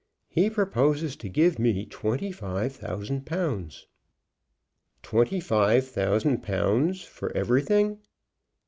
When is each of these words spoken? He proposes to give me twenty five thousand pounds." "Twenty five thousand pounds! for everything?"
He 0.29 0.49
proposes 0.49 1.15
to 1.17 1.29
give 1.29 1.59
me 1.59 1.85
twenty 1.85 2.31
five 2.31 2.73
thousand 2.75 3.27
pounds." 3.27 3.85
"Twenty 5.03 5.39
five 5.39 5.87
thousand 5.87 6.41
pounds! 6.41 7.03
for 7.03 7.31
everything?" 7.37 7.99